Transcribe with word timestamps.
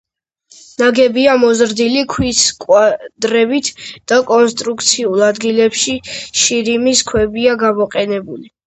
ნაგებია 0.83 1.35
მოზრდილი 1.41 2.05
ქვის 2.13 2.41
კვადრებით 2.65 3.71
და 4.13 4.21
კონსტრუქციულ 4.33 5.29
ადგილებში 5.31 5.97
შირიმის 6.19 7.09
ქვებია 7.13 7.59
გამოყენებული. 7.67 8.57